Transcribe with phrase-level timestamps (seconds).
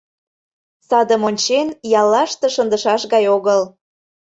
[0.87, 1.67] Садым ончен,
[1.99, 3.61] яллаште шындышаш гай огыл.